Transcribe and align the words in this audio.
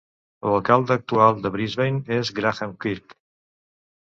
L'alcalde 0.51 0.95
actual 0.95 1.37
de 1.43 1.51
Brisbane 1.57 2.17
és 2.17 2.33
Graham 2.41 2.73
Quirk. 2.87 3.15